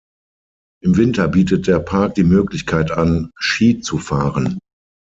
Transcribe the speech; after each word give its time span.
Im 0.83 0.97
Winter 0.97 1.27
bietet 1.27 1.67
der 1.67 1.77
Park 1.79 2.15
die 2.15 2.23
Möglichkeit 2.23 2.89
an, 2.89 3.29
Ski 3.39 3.81
zu 3.81 3.99
fahren. 3.99 4.57